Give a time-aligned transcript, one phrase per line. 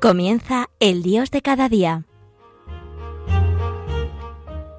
[0.00, 2.06] Comienza El Dios de cada día.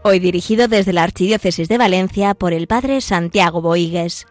[0.04, 4.25] Hoy dirigido desde la Archidiócesis de Valencia por el Padre Santiago Boigues.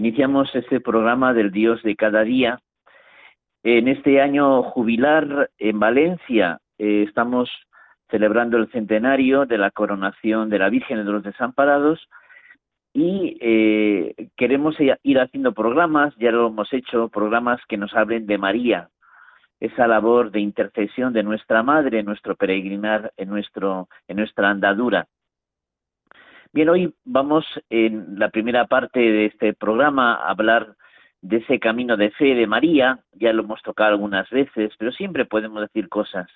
[0.00, 2.58] Iniciamos este programa del Dios de cada día.
[3.62, 7.50] En este año jubilar en Valencia eh, estamos
[8.10, 12.08] celebrando el centenario de la coronación de la Virgen de los Desamparados
[12.94, 18.38] y eh, queremos ir haciendo programas, ya lo hemos hecho, programas que nos hablen de
[18.38, 18.88] María,
[19.60, 25.08] esa labor de intercesión de nuestra Madre, nuestro peregrinar, en, nuestro, en nuestra andadura.
[26.52, 30.74] Bien, hoy vamos en la primera parte de este programa a hablar
[31.22, 35.24] de ese camino de fe de María, ya lo hemos tocado algunas veces, pero siempre
[35.24, 36.28] podemos decir cosas.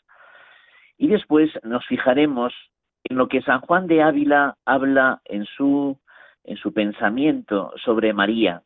[0.96, 2.54] Y después nos fijaremos
[3.02, 5.98] en lo que San Juan de Ávila habla en su,
[6.44, 8.62] en su pensamiento sobre María.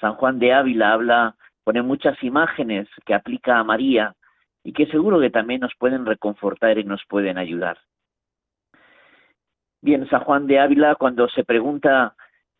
[0.00, 4.14] San Juan de Ávila habla, pone muchas imágenes que aplica a María
[4.62, 7.76] y que seguro que también nos pueden reconfortar y nos pueden ayudar.
[9.82, 12.14] Bien, San Juan de Ávila, cuando se pregunta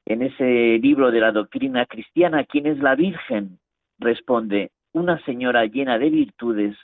[0.06, 3.58] en ese libro de la doctrina cristiana quién es la Virgen,
[3.98, 6.78] responde, una señora llena de virtudes,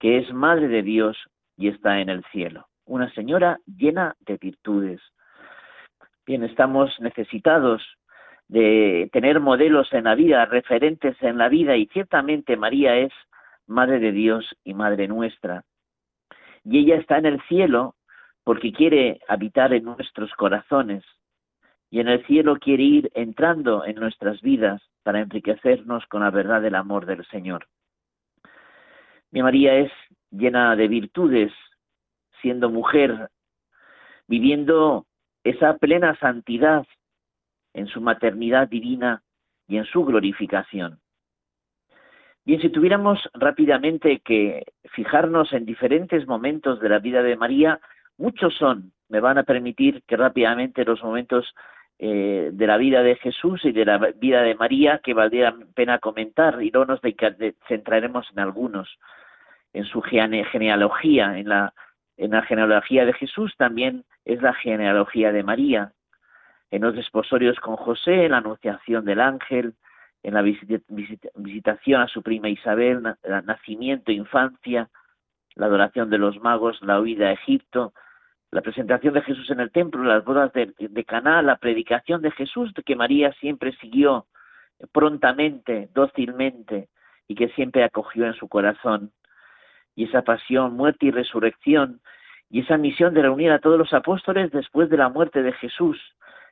[0.00, 1.18] que es Madre de Dios
[1.58, 2.68] y está en el cielo.
[2.86, 5.00] Una señora llena de virtudes.
[6.24, 7.82] Bien, estamos necesitados
[8.48, 13.12] de tener modelos en la vida, referentes en la vida, y ciertamente María es
[13.66, 15.64] Madre de Dios y Madre nuestra.
[16.64, 17.94] Y ella está en el cielo
[18.46, 21.02] porque quiere habitar en nuestros corazones
[21.90, 26.62] y en el cielo quiere ir entrando en nuestras vidas para enriquecernos con la verdad
[26.62, 27.66] del amor del Señor.
[29.32, 29.90] Mi María es
[30.30, 31.52] llena de virtudes,
[32.40, 33.30] siendo mujer,
[34.28, 35.06] viviendo
[35.42, 36.86] esa plena santidad
[37.74, 39.24] en su maternidad divina
[39.66, 41.00] y en su glorificación.
[42.44, 44.62] Bien, si tuviéramos rápidamente que
[44.92, 47.80] fijarnos en diferentes momentos de la vida de María,
[48.18, 51.54] Muchos son, me van a permitir que rápidamente los momentos
[51.98, 55.98] eh, de la vida de Jesús y de la vida de María que valdría pena
[55.98, 57.00] comentar y luego nos
[57.68, 58.98] centraremos en algunos,
[59.72, 61.74] en su genealogía, en la,
[62.16, 65.92] en la genealogía de Jesús también es la genealogía de María,
[66.70, 69.74] en los desposorios con José, en la anunciación del ángel,
[70.22, 74.88] en la visitación a su prima Isabel, el nacimiento, infancia,
[75.54, 77.94] la adoración de los magos, la huida a Egipto,
[78.50, 82.30] la presentación de Jesús en el templo, las bodas de, de Caná, la predicación de
[82.30, 84.26] Jesús que María siempre siguió
[84.92, 86.88] prontamente, dócilmente
[87.28, 89.12] y que siempre acogió en su corazón.
[89.94, 92.00] Y esa pasión, muerte y resurrección
[92.50, 95.98] y esa misión de reunir a todos los apóstoles después de la muerte de Jesús,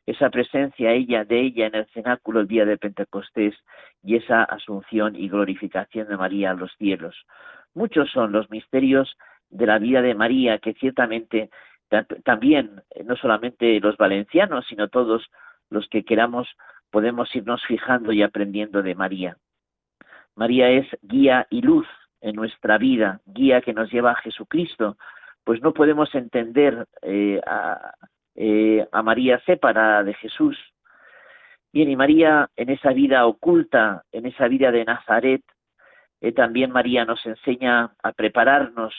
[0.07, 3.55] esa presencia ella de ella en el cenáculo el día de Pentecostés
[4.03, 7.27] y esa asunción y glorificación de María a los cielos.
[7.75, 9.17] Muchos son los misterios
[9.51, 11.51] de la vida de María que ciertamente
[12.25, 15.31] también, eh, no solamente los valencianos, sino todos
[15.71, 16.49] los que queramos,
[16.91, 19.37] podemos irnos fijando y aprendiendo de María.
[20.35, 21.87] María es guía y luz
[22.21, 24.97] en nuestra vida, guía que nos lleva a Jesucristo,
[25.45, 27.95] pues no podemos entender eh, a,
[28.35, 30.59] eh, a María separada de Jesús.
[31.73, 35.43] Bien, y María en esa vida oculta, en esa vida de Nazaret,
[36.35, 38.95] también María nos enseña a prepararnos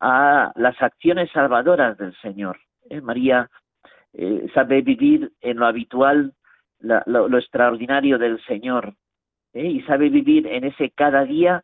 [0.00, 2.58] a las acciones salvadoras del Señor.
[2.88, 3.00] ¿eh?
[3.00, 3.50] María
[4.14, 6.32] eh, sabe vivir en lo habitual
[6.80, 8.94] lo, extraordinario del Señor
[9.52, 9.66] ¿eh?
[9.66, 11.62] y sabe vivir en ese cada día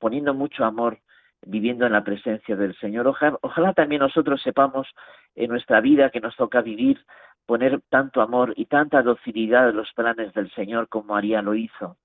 [0.00, 0.98] poniendo mucho amor,
[1.46, 3.06] viviendo en la presencia del Señor.
[3.06, 4.88] Ojalá, ojalá también nosotros sepamos
[5.36, 6.98] en nuestra vida que nos toca vivir,
[7.46, 11.96] poner tanto amor y tanta docilidad en los planes del Señor como María lo hizo.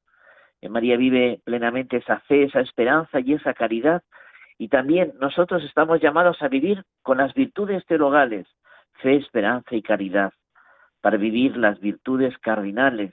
[0.70, 4.04] María vive plenamente esa fe, esa esperanza y esa caridad
[4.62, 8.46] y también nosotros estamos llamados a vivir con las virtudes teologales,
[9.02, 10.34] fe, esperanza y caridad,
[11.02, 13.12] para vivir las virtudes cardinales,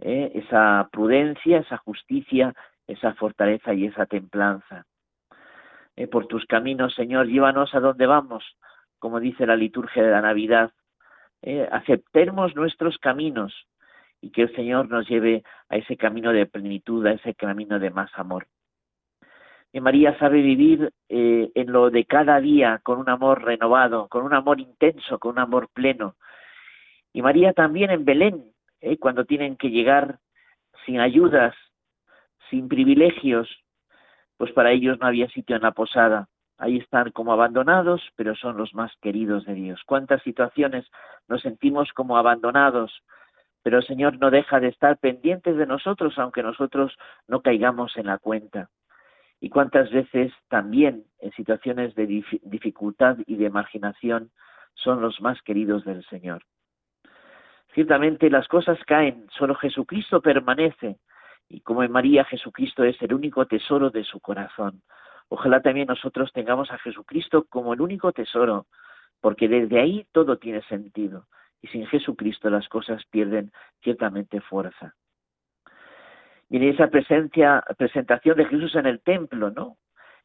[0.00, 0.32] ¿eh?
[0.34, 2.52] esa prudencia, esa justicia,
[2.86, 4.84] esa fortaleza y esa templanza.
[5.96, 6.08] ¿Eh?
[6.08, 8.44] por tus caminos, Señor, llévanos a donde vamos,
[8.98, 10.72] como dice la liturgia de la Navidad.
[11.40, 11.66] ¿eh?
[11.72, 13.66] aceptemos nuestros caminos
[14.20, 17.88] y que el Señor nos lleve a ese camino de plenitud, a ese camino de
[17.88, 18.46] más amor.
[19.80, 24.34] María sabe vivir eh, en lo de cada día con un amor renovado, con un
[24.34, 26.14] amor intenso, con un amor pleno.
[27.12, 28.44] Y María también en Belén,
[28.80, 28.98] ¿eh?
[28.98, 30.18] cuando tienen que llegar
[30.84, 31.54] sin ayudas,
[32.50, 33.48] sin privilegios,
[34.36, 36.28] pues para ellos no había sitio en la posada.
[36.58, 39.82] Ahí están como abandonados, pero son los más queridos de Dios.
[39.84, 40.86] ¿Cuántas situaciones
[41.28, 43.02] nos sentimos como abandonados?
[43.62, 46.96] Pero el Señor no deja de estar pendientes de nosotros, aunque nosotros
[47.26, 48.70] no caigamos en la cuenta.
[49.40, 52.06] Y cuántas veces también en situaciones de
[52.42, 54.30] dificultad y de marginación
[54.74, 56.42] son los más queridos del Señor.
[57.74, 60.98] Ciertamente las cosas caen, solo Jesucristo permanece,
[61.48, 64.82] y como en María Jesucristo es el único tesoro de su corazón.
[65.28, 68.66] Ojalá también nosotros tengamos a Jesucristo como el único tesoro,
[69.20, 71.26] porque desde ahí todo tiene sentido,
[71.60, 73.52] y sin Jesucristo las cosas pierden
[73.82, 74.94] ciertamente fuerza.
[76.50, 79.76] En esa presencia, presentación de Jesús en el templo, ¿no?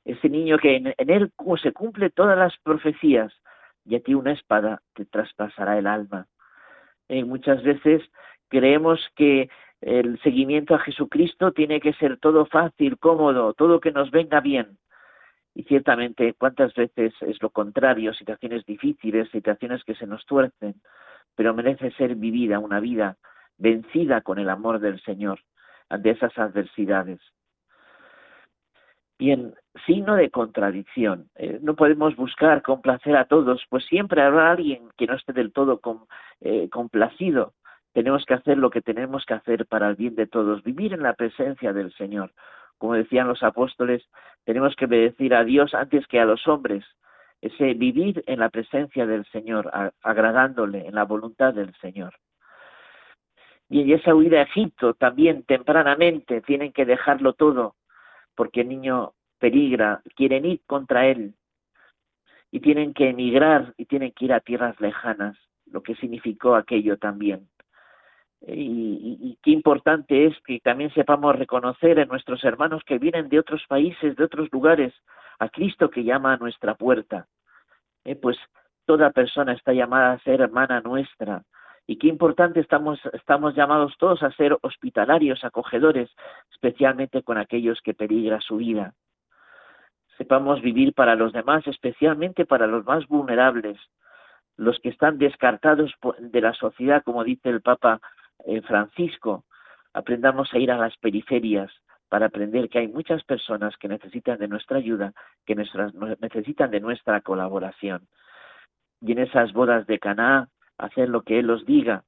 [0.06, 1.32] Ese niño que en, él
[1.62, 3.34] se cumple todas las profecías,
[3.86, 6.28] y a ti una espada te traspasará el alma
[7.26, 8.02] muchas veces
[8.48, 9.50] creemos que
[9.82, 14.78] el seguimiento a Jesucristo tiene que ser todo fácil, cómodo, todo que nos venga bien.
[15.54, 18.14] Y ciertamente, ¿cuántas veces es lo contrario?
[18.14, 20.76] Situaciones difíciles, situaciones que se nos tuercen,
[21.36, 23.18] pero merece ser vivida una vida
[23.58, 25.40] vencida con el amor del Señor
[25.92, 27.20] ante esas adversidades.
[29.20, 29.54] Bien,
[29.86, 31.30] signo de contradicción.
[31.36, 35.52] Eh, no podemos buscar complacer a todos, pues siempre habrá alguien que no esté del
[35.52, 35.80] todo
[36.40, 37.54] eh, complacido.
[37.94, 41.04] Tenemos que hacer lo que tenemos que hacer para el bien de todos, vivir en
[41.04, 42.32] la presencia del Señor.
[42.78, 44.04] Como decían los apóstoles,
[44.46, 46.84] tenemos que obedecir a Dios antes que a los hombres.
[47.42, 49.70] Ese vivir en la presencia del Señor,
[50.02, 52.16] agradándole en la voluntad del Señor.
[53.72, 57.76] Y en esa huida a Egipto también tempranamente tienen que dejarlo todo,
[58.36, 61.36] porque el niño peligra, quieren ir contra él
[62.52, 65.38] y tienen que emigrar y tienen que ir a tierras lejanas,
[65.68, 67.48] lo que significó aquello también.
[68.46, 73.64] Y, qué importante es que también sepamos reconocer en nuestros hermanos que vienen de otros
[73.70, 74.94] países, de otros lugares,
[75.40, 77.26] a Cristo que llama a nuestra puerta.
[78.04, 78.38] Eh, pues
[78.86, 81.46] toda persona está llamada a ser hermana nuestra.
[81.92, 86.10] Y qué importante estamos, estamos llamados todos a ser hospitalarios, acogedores,
[86.50, 88.94] especialmente con aquellos que peligra su vida
[90.22, 93.80] sepamos vivir para los demás, especialmente para los más vulnerables,
[94.56, 98.00] los que están descartados de la sociedad, como dice el Papa
[98.46, 99.46] eh, Francisco.
[99.94, 101.72] Aprendamos a ir a las periferias
[102.08, 105.12] para aprender que hay muchas personas que necesitan de nuestra ayuda,
[105.44, 108.08] que necesitan de nuestra colaboración.
[109.02, 110.50] Y en esas bodas de Caná,
[110.82, 112.04] hacer lo que Él os diga.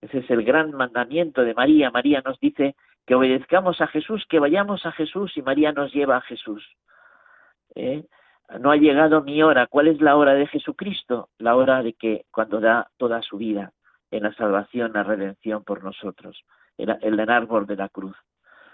[0.00, 1.90] Ese es el gran mandamiento de María.
[1.90, 2.74] María nos dice
[3.06, 6.64] que obedezcamos a Jesús, que vayamos a Jesús y María nos lleva a Jesús.
[7.74, 8.04] ¿eh?
[8.58, 9.66] no ha llegado mi hora.
[9.66, 11.28] ¿Cuál es la hora de Jesucristo?
[11.38, 13.72] La hora de que cuando da toda su vida
[14.10, 16.42] en la salvación, la redención por nosotros,
[16.76, 18.16] el, el árbol de la cruz.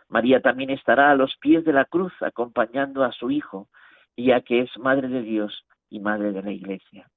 [0.08, 3.68] María también estará a los pies de la cruz acompañando a su Hijo,
[4.16, 7.08] ya que es Madre de Dios y Madre de la Iglesia.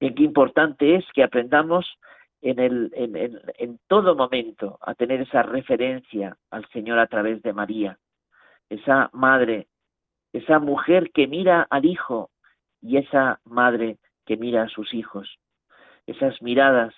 [0.00, 1.98] Bien, qué importante es que aprendamos
[2.40, 7.52] en, el, en, en todo momento a tener esa referencia al Señor a través de
[7.52, 7.98] María,
[8.68, 9.66] esa Madre
[10.32, 12.30] esa mujer que mira al hijo
[12.80, 15.38] y esa madre que mira a sus hijos,
[16.06, 16.94] esas miradas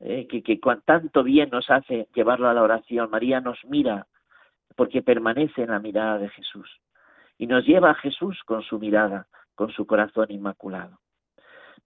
[0.00, 3.10] eh, que, que tanto bien nos hace llevarlo a la oración.
[3.10, 4.06] María nos mira
[4.76, 6.80] porque permanece en la mirada de Jesús
[7.38, 11.00] y nos lleva a Jesús con su mirada, con su corazón inmaculado.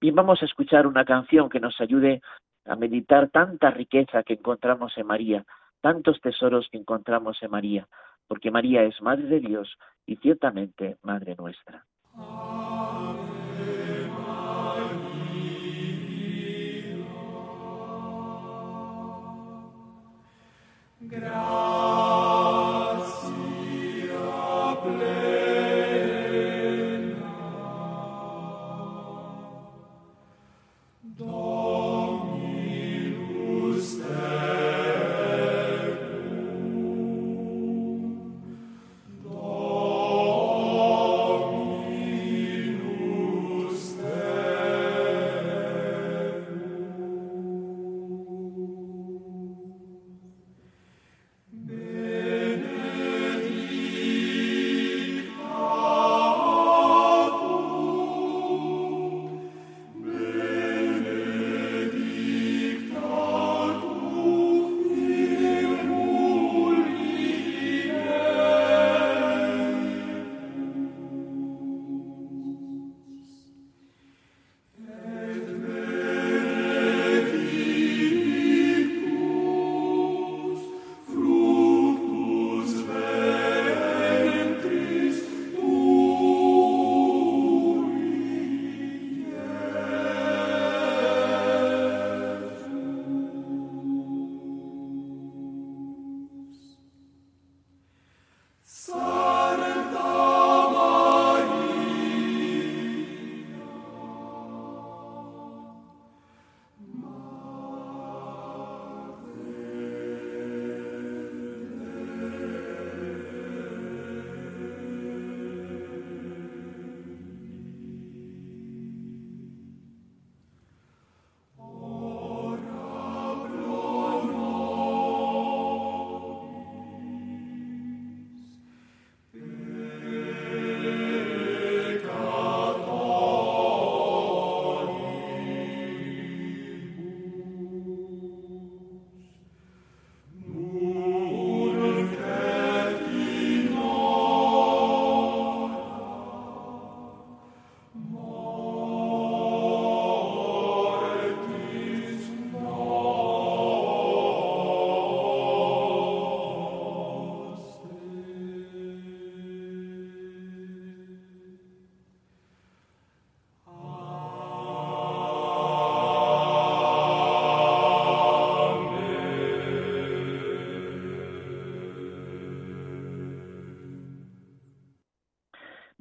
[0.04, 2.20] Bien, vamos a escuchar una canción que nos ayude
[2.66, 5.46] a meditar tanta riqueza que encontramos en María,
[5.80, 7.88] tantos tesoros que encontramos en María,
[8.28, 11.86] porque María es Madre de Dios y ciertamente Madre nuestra.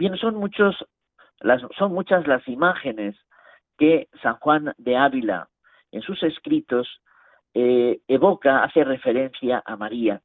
[0.04, 0.76] Bien, son muchas
[2.28, 3.16] las imágenes
[3.78, 5.48] que San Juan de Ávila
[5.94, 7.00] en sus escritos
[7.54, 10.22] eh, evoca, hace referencia a María.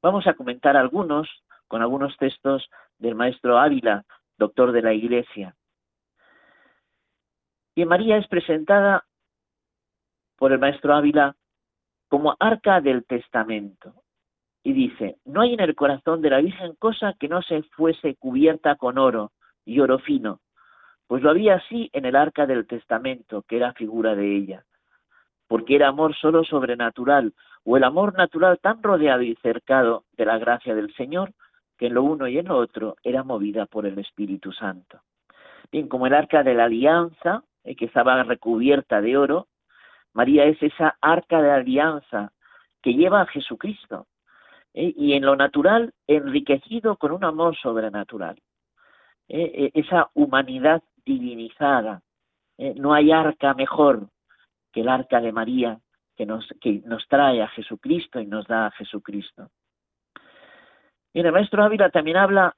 [0.00, 1.28] Vamos a comentar algunos
[1.66, 2.66] con algunos textos
[2.96, 4.06] del maestro Ávila,
[4.38, 5.54] doctor de la Iglesia.
[7.74, 9.04] Y María es presentada
[10.38, 11.36] por el maestro Ávila
[12.08, 13.92] como arca del testamento.
[14.68, 18.16] Y dice, no hay en el corazón de la Virgen cosa que no se fuese
[18.16, 19.32] cubierta con oro
[19.64, 20.40] y oro fino,
[21.06, 24.64] pues lo había así en el arca del testamento, que era figura de ella,
[25.46, 27.32] porque era amor solo sobrenatural,
[27.64, 31.32] o el amor natural tan rodeado y cercado de la gracia del Señor,
[31.78, 35.00] que en lo uno y en lo otro era movida por el Espíritu Santo.
[35.72, 39.48] Bien, como el arca de la alianza, eh, que estaba recubierta de oro,
[40.12, 42.32] María es esa arca de alianza
[42.82, 44.06] que lleva a Jesucristo,
[44.74, 48.40] eh, y en lo natural enriquecido con un amor sobrenatural.
[49.28, 52.02] Eh, esa humanidad divinizada.
[52.76, 54.08] no hay arca mejor
[54.72, 55.78] que el arca de María
[56.18, 59.50] que nos, que nos trae a Jesucristo y nos da a Jesucristo.
[61.12, 62.56] Y el maestro Ávila también habla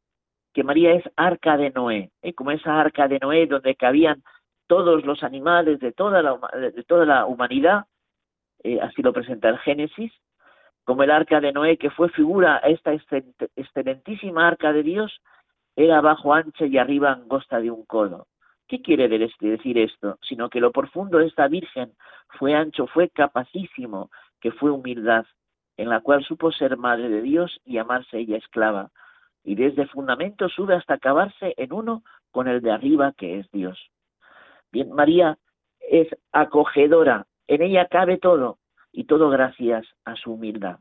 [0.53, 2.33] que María es arca de Noé, ¿eh?
[2.33, 4.23] como esa arca de Noé donde cabían
[4.67, 7.85] todos los animales de toda la, de toda la humanidad,
[8.63, 10.13] eh, así lo presenta el Génesis,
[10.85, 15.21] como el arca de Noé que fue figura esta excelentísima arca de Dios,
[15.77, 18.27] era abajo ancha y arriba angosta de un codo.
[18.67, 20.19] ¿Qué quiere decir esto?
[20.23, 21.93] Sino que lo profundo de esta Virgen
[22.39, 24.11] fue ancho, fue capacísimo,
[24.41, 25.27] que fue humildad,
[25.77, 28.91] en la cual supo ser madre de Dios y amarse ella esclava,
[29.43, 33.91] y desde fundamento sube hasta acabarse en uno con el de arriba que es Dios.
[34.71, 35.37] Bien, María
[35.81, 38.59] es acogedora, en ella cabe todo,
[38.93, 40.81] y todo gracias a su humildad.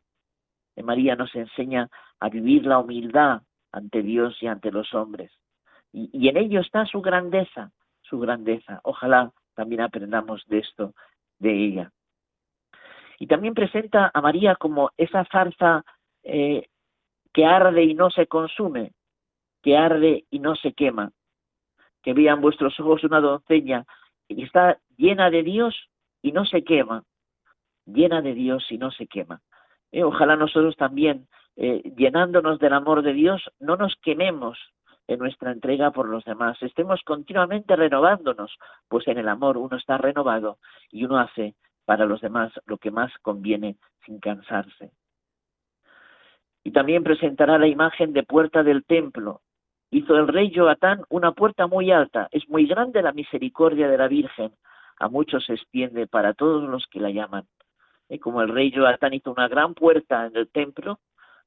[0.83, 1.89] María nos enseña
[2.19, 5.31] a vivir la humildad ante Dios y ante los hombres.
[5.91, 8.79] Y, en ello está su grandeza, su grandeza.
[8.83, 10.93] Ojalá también aprendamos de esto,
[11.39, 11.91] de ella.
[13.17, 15.83] Y también presenta a María como esa zarza
[16.23, 16.67] eh,
[17.33, 18.93] que arde y no se consume,
[19.61, 21.11] que arde y no se quema.
[22.01, 23.85] Que vean vuestros ojos una doncella
[24.27, 25.75] que está llena de Dios
[26.21, 27.03] y no se quema,
[27.93, 29.41] llena de Dios y no se quema.
[29.91, 34.57] Eh, ojalá nosotros también, eh, llenándonos del amor de Dios, no nos quememos
[35.07, 38.55] en nuestra entrega por los demás, estemos continuamente renovándonos,
[38.87, 40.59] pues en el amor uno está renovado
[40.91, 41.55] y uno hace
[41.85, 44.91] para los demás lo que más conviene sin cansarse.
[46.63, 49.41] Y también presentará la imagen de puerta del templo.
[49.89, 52.27] Hizo el rey Joatán una puerta muy alta.
[52.31, 54.51] Es muy grande la misericordia de la Virgen.
[54.99, 57.45] A muchos se extiende para todos los que la llaman.
[58.09, 60.99] Y como el rey Joatán hizo una gran puerta en el templo,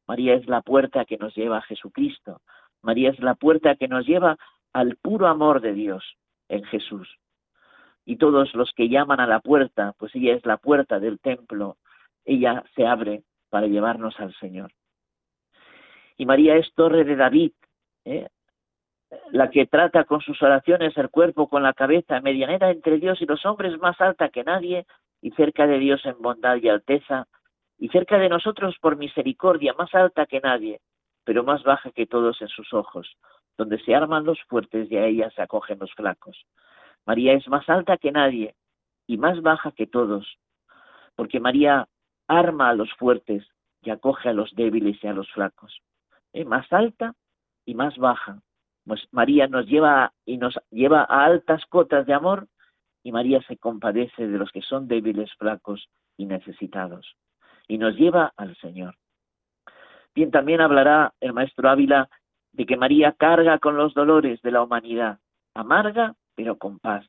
[0.06, 2.40] María es la puerta que nos lleva a Jesucristo.
[2.82, 4.36] María es la puerta que nos lleva
[4.72, 6.16] al puro amor de Dios
[6.48, 7.08] en Jesús
[8.04, 11.76] y todos los que llaman a la puerta, pues ella es la puerta del templo,
[12.24, 14.72] ella se abre para llevarnos al Señor.
[16.16, 17.52] Y María es torre de David,
[18.04, 18.28] ¿eh?
[19.30, 23.26] la que trata con sus oraciones el cuerpo con la cabeza, medianera entre Dios y
[23.26, 24.86] los hombres, más alta que nadie,
[25.22, 27.26] y cerca de Dios en bondad y alteza,
[27.78, 30.80] y cerca de nosotros por misericordia, más alta que nadie,
[31.24, 33.16] pero más baja que todos en sus ojos,
[33.56, 36.36] donde se arman los fuertes y a ella se acogen los flacos.
[37.06, 38.54] María es más alta que nadie
[39.06, 40.38] y más baja que todos,
[41.14, 41.88] porque María
[42.28, 43.46] arma a los fuertes
[43.82, 45.80] y acoge a los débiles y a los flacos.
[46.32, 47.14] Es más alta
[47.64, 48.40] y más baja.
[48.86, 52.48] Pues María nos lleva y nos lleva a altas cotas de amor
[53.02, 57.16] y María se compadece de los que son débiles, flacos y necesitados
[57.68, 58.96] y nos lleva al Señor.
[60.14, 62.08] Bien, también hablará el maestro Ávila
[62.52, 65.18] de que María carga con los dolores de la humanidad,
[65.54, 67.06] amarga pero con paz,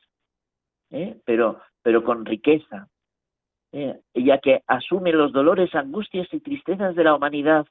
[0.90, 1.18] ¿eh?
[1.24, 2.88] pero, pero con riqueza.
[3.72, 4.00] ¿eh?
[4.14, 7.66] Ella que asume los dolores, angustias y tristezas de la humanidad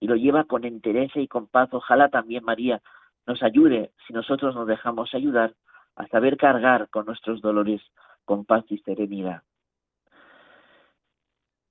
[0.00, 1.68] y lo lleva con entereza y con paz.
[1.72, 2.80] Ojalá también María
[3.26, 5.54] nos ayude, si nosotros nos dejamos ayudar,
[5.96, 7.80] a saber cargar con nuestros dolores
[8.24, 9.42] con paz y serenidad.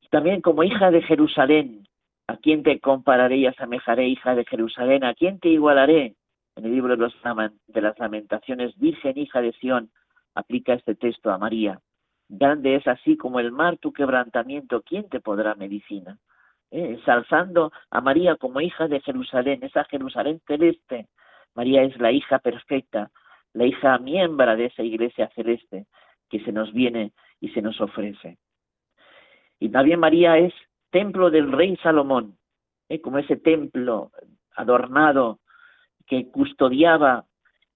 [0.10, 1.88] También como hija de Jerusalén,
[2.28, 5.04] ¿a quién te compararé y asemejaré, hija de Jerusalén?
[5.06, 6.16] ¿A quién te igualaré?
[6.56, 9.90] en el libro de, las lamentaciones, Virgen hija de Sión,
[10.36, 11.80] aplica este texto a María.
[12.28, 16.18] Grande es así como el mar tu quebrantamiento, ¿quién te podrá medicina?
[16.72, 21.08] Eh, ensalzando a María como hija de Jerusalén, esa Jerusalén celeste.
[21.56, 23.12] María es la hija perfecta,
[23.54, 25.86] la hija miembro de esa iglesia celeste
[26.30, 28.38] que se nos viene y se nos ofrece.
[29.60, 30.54] Y también María es
[30.90, 32.38] templo del rey Salomón,
[32.90, 34.12] eh, como ese templo
[34.56, 35.40] adornado
[36.08, 37.26] que custodiaba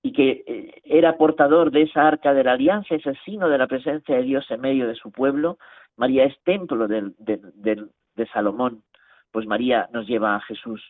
[0.01, 3.67] y que eh, era portador de esa arca de la alianza, ese signo de la
[3.67, 5.57] presencia de Dios en medio de su pueblo.
[5.97, 8.83] María es templo de Salomón,
[9.31, 10.81] pues María nos lleva a Jesús.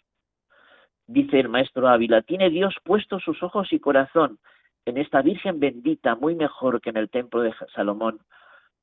[1.08, 4.39] Dice el maestro Ávila, tiene Dios puesto sus ojos y corazón
[4.86, 8.19] en esta Virgen bendita, muy mejor que en el templo de Salomón,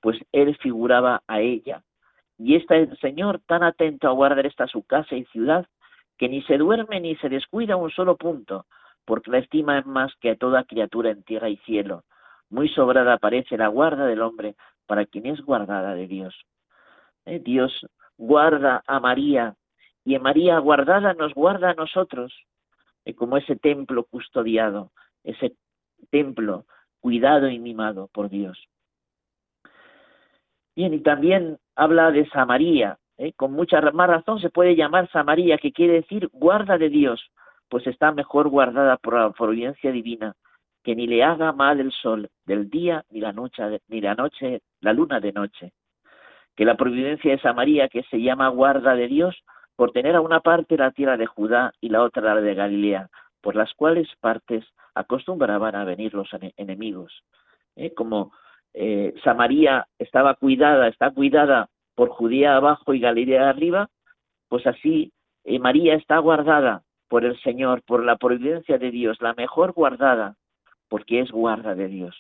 [0.01, 1.83] pues él figuraba a ella.
[2.38, 5.67] Y está el Señor tan atento a guardar esta su casa y ciudad,
[6.19, 8.67] que ni se duerme ni se descuida un solo punto,
[9.05, 12.05] porque la estima es más que a toda criatura en tierra y cielo.
[12.51, 16.35] Muy sobrada parece la guarda del hombre para quien es guardada de Dios.
[17.25, 17.87] Eh, Dios
[18.19, 19.55] guarda a María
[20.05, 22.35] y en María guardada nos guarda a nosotros,
[23.05, 24.91] eh, como ese templo custodiado,
[25.25, 25.55] ese
[26.11, 26.65] templo
[27.01, 28.59] cuidado y mimado por Dios.
[30.75, 33.33] Bien, y también habla de Samaría, ¿eh?
[33.35, 37.21] con mucha más razón se puede llamar Samaría, que quiere decir guarda de Dios,
[37.69, 40.35] pues está mejor guardada por la providencia divina,
[40.83, 44.62] que ni le haga mal el sol del día, ni la noche, ni la noche,
[44.81, 45.73] la luna de noche.
[46.57, 49.43] Que la providencia de Samaría, que se llama guarda de Dios,
[49.77, 53.09] por tener a una parte la tierra de Judá y la otra la de Galilea,
[53.41, 57.24] por las cuales partes acostumbraban a venir los enemigos.
[57.76, 57.92] ¿eh?
[57.94, 58.33] Como
[58.74, 63.90] eh, Samaría estaba cuidada, está cuidada por Judía abajo y Galilea arriba,
[64.48, 65.12] pues así
[65.44, 70.37] eh, María está guardada por el Señor, por la providencia de Dios, la mejor guardada,
[70.88, 72.16] porque es guarda de Dios.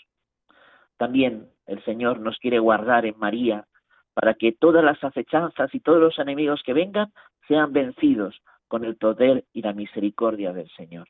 [0.98, 3.66] También el Señor nos quiere guardar en María
[4.14, 7.12] para que todas las acechanzas y todos los enemigos que vengan
[7.48, 11.08] sean vencidos con el poder y la misericordia del Señor.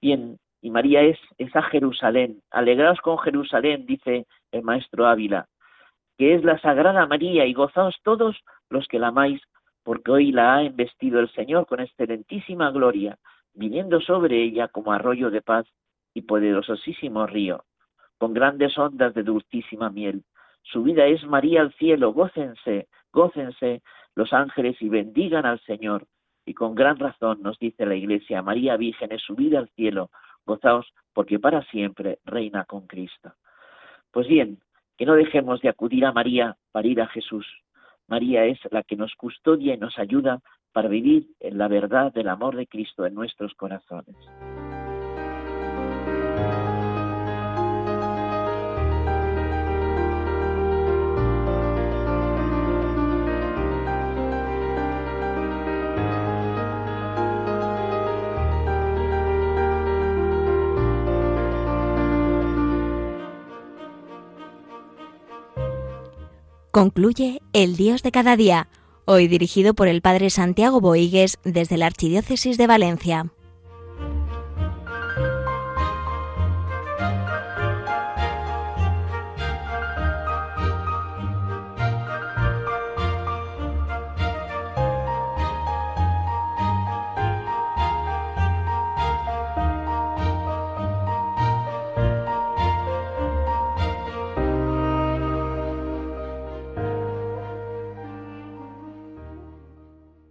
[0.00, 2.42] Bien, y María es esa Jerusalén.
[2.50, 5.46] Alegraos con Jerusalén, dice el maestro Ávila,
[6.16, 8.36] que es la Sagrada María, y gozaos todos
[8.70, 9.42] los que la amáis,
[9.82, 13.18] porque hoy la ha investido el Señor con excelentísima gloria,
[13.54, 15.66] viniendo sobre ella como arroyo de paz
[16.14, 17.64] y poderosísimo río,
[18.18, 20.24] con grandes ondas de dulcísima miel.
[20.62, 23.82] Su vida es María al cielo, gócense, gócense
[24.14, 26.06] los ángeles y bendigan al Señor.
[26.50, 30.10] Y con gran razón nos dice la Iglesia, María Virgen es subida al cielo,
[30.44, 33.34] gozaos porque para siempre reina con Cristo.
[34.10, 34.58] Pues bien,
[34.98, 37.46] que no dejemos de acudir a María para ir a Jesús.
[38.08, 40.40] María es la que nos custodia y nos ayuda
[40.72, 44.16] para vivir en la verdad del amor de Cristo en nuestros corazones.
[66.72, 68.68] Concluye El Dios de cada día,
[69.04, 73.32] hoy dirigido por el Padre Santiago Boigues desde la Archidiócesis de Valencia.